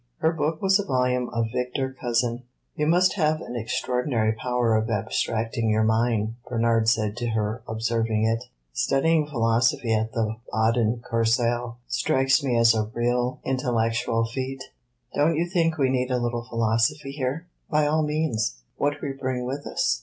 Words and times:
Her 0.17 0.31
book 0.31 0.63
was 0.63 0.79
a 0.79 0.83
volume 0.83 1.29
of 1.31 1.51
Victor 1.53 1.93
Cousin. 2.01 2.41
"You 2.75 2.87
must 2.87 3.13
have 3.13 3.39
an 3.39 3.55
extraordinary 3.55 4.31
power 4.33 4.73
of 4.75 4.89
abstracting 4.89 5.69
your 5.69 5.83
mind," 5.83 6.33
Bernard 6.49 6.89
said 6.89 7.15
to 7.17 7.27
her, 7.27 7.61
observing 7.67 8.23
it. 8.25 8.45
"Studying 8.73 9.27
philosophy 9.27 9.93
at 9.93 10.13
the 10.13 10.37
Baden 10.51 11.03
Kursaal 11.07 11.75
strikes 11.87 12.41
me 12.41 12.57
as 12.57 12.73
a 12.73 12.89
real 12.95 13.41
intellectual 13.43 14.25
feat." 14.25 14.63
"Don't 15.13 15.35
you 15.35 15.45
think 15.47 15.77
we 15.77 15.91
need 15.91 16.09
a 16.09 16.17
little 16.17 16.45
philosophy 16.45 17.11
here?" 17.11 17.45
"By 17.69 17.85
all 17.85 18.01
means 18.01 18.55
what 18.77 19.01
we 19.03 19.11
bring 19.11 19.45
with 19.45 19.67
us. 19.67 19.99